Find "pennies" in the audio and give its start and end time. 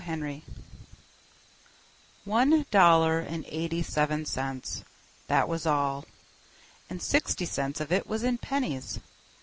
8.39-8.99